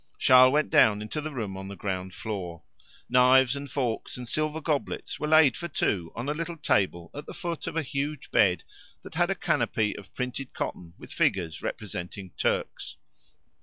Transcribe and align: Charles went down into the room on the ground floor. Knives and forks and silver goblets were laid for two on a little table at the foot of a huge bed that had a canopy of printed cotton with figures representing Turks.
Charles 0.17 0.51
went 0.51 0.71
down 0.71 0.99
into 0.99 1.21
the 1.21 1.29
room 1.29 1.55
on 1.55 1.67
the 1.67 1.75
ground 1.75 2.15
floor. 2.15 2.63
Knives 3.07 3.55
and 3.55 3.69
forks 3.69 4.17
and 4.17 4.27
silver 4.27 4.59
goblets 4.59 5.19
were 5.19 5.27
laid 5.27 5.55
for 5.55 5.67
two 5.67 6.11
on 6.15 6.27
a 6.27 6.31
little 6.33 6.57
table 6.57 7.11
at 7.13 7.27
the 7.27 7.35
foot 7.35 7.67
of 7.67 7.77
a 7.77 7.83
huge 7.83 8.31
bed 8.31 8.63
that 9.03 9.13
had 9.13 9.29
a 9.29 9.35
canopy 9.35 9.95
of 9.95 10.11
printed 10.15 10.53
cotton 10.53 10.95
with 10.97 11.13
figures 11.13 11.61
representing 11.61 12.31
Turks. 12.35 12.95